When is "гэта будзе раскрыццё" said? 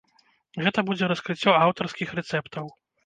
0.67-1.51